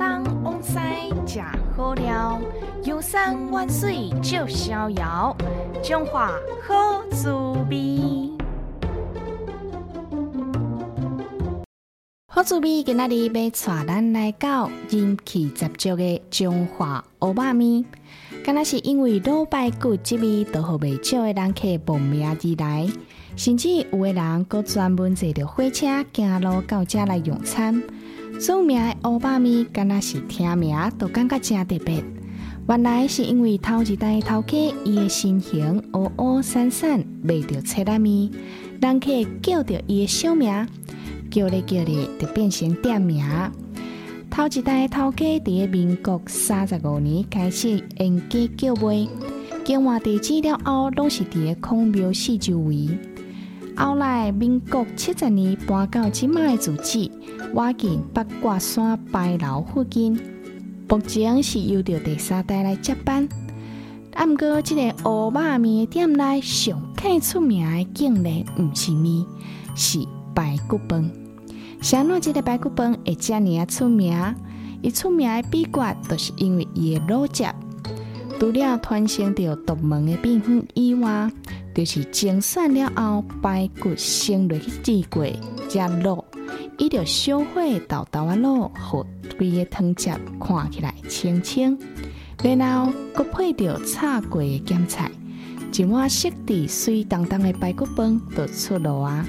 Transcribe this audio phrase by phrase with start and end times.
[0.00, 0.78] 东往西
[1.26, 1.42] 食
[1.76, 2.40] 好料，
[2.84, 5.36] 游山玩水就逍遥，
[5.82, 6.32] 中华
[6.66, 7.30] 好滋
[7.68, 8.30] 味。
[12.32, 17.84] 好滋味今仔日要带咱来到人气十足的中华欧巴面，
[18.42, 22.88] 敢若是因为老排骨这味，都互袂少的人客慕名而来，
[23.36, 27.82] 甚至有的人阁专门坐着火车行路到遮来用餐。
[28.40, 32.02] 著名的欧巴面，敢若是听名都感觉真特别。
[32.66, 38.30] 原来是因为头一代头家伊的身形乌乌散散，卖着切拉咪，
[38.80, 39.10] 人客
[39.42, 40.66] 叫着伊的小名，
[41.30, 43.22] 叫咧叫咧，就变成店名。
[44.30, 49.06] 头一代头家伫个民国三十五年开始沿街叫卖，
[49.66, 52.88] 经换地址了后，拢是伫个孔庙四周围。
[53.76, 57.10] 后来民国七十年搬到即卖的住址。
[57.54, 60.16] 挖进八卦山白楼附近，
[60.88, 63.28] 目前是由着第三代来接班。
[64.14, 69.26] 啊，毋过即个乌肉面店内上开出名的，竟然毋是面，
[69.74, 71.10] 是排骨饭。
[71.80, 74.16] 啥物即个排骨饭会遮尔啊出名？
[74.82, 77.44] 伊出名的秘诀，就是因为伊的卤汁，
[78.38, 81.32] 除了传承着独门的秘方以外，
[81.74, 85.26] 就是精选了后，排骨先落去煮过，
[85.68, 86.24] 加卤。
[86.78, 87.46] 伊着烧火
[87.88, 89.06] 豆豆啊卤，互
[89.38, 91.78] 规个汤汁看起来清清，
[92.42, 95.10] 然后搁配着炒过的咸菜，
[95.76, 99.24] 一碗色地水当当的排骨饭就出炉啊！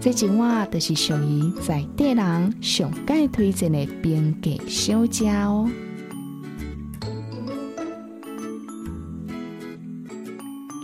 [0.00, 5.68] 这一碗就是属于在地人上界推荐的边格小食哦。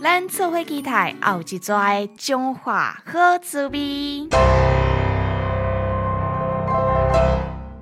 [0.05, 4.29] 咱做伙期待后一跩中华好滋味。